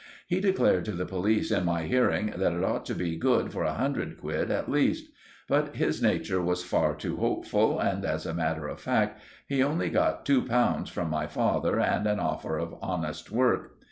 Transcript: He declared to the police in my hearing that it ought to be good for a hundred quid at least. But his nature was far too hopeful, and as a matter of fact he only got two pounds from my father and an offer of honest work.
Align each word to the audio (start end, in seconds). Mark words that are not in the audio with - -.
He 0.25 0.39
declared 0.39 0.83
to 0.85 0.93
the 0.93 1.05
police 1.05 1.51
in 1.51 1.63
my 1.65 1.83
hearing 1.83 2.33
that 2.35 2.53
it 2.53 2.63
ought 2.63 2.87
to 2.87 2.95
be 2.95 3.17
good 3.17 3.51
for 3.53 3.61
a 3.61 3.75
hundred 3.75 4.17
quid 4.19 4.49
at 4.49 4.67
least. 4.67 5.05
But 5.47 5.75
his 5.75 6.01
nature 6.01 6.41
was 6.41 6.63
far 6.63 6.95
too 6.95 7.17
hopeful, 7.17 7.77
and 7.79 8.03
as 8.03 8.25
a 8.25 8.33
matter 8.33 8.67
of 8.67 8.79
fact 8.81 9.21
he 9.47 9.61
only 9.61 9.91
got 9.91 10.25
two 10.25 10.41
pounds 10.41 10.89
from 10.89 11.11
my 11.11 11.27
father 11.27 11.79
and 11.79 12.07
an 12.07 12.19
offer 12.19 12.57
of 12.57 12.79
honest 12.81 13.29
work. 13.29 13.75